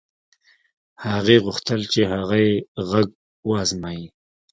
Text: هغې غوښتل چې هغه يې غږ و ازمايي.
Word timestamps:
هغې 1.07 1.37
غوښتل 1.45 1.81
چې 1.91 2.01
هغه 2.13 2.37
يې 2.45 2.53
غږ 2.89 3.07
و 3.47 3.51
ازمايي. 3.63 4.07